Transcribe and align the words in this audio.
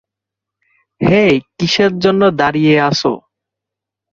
হেই, 1.01 1.33
কীসের 1.57 1.91
জন্যে 2.03 2.27
দাঁড়িয়ে 2.39 2.73
আছ? 2.89 3.01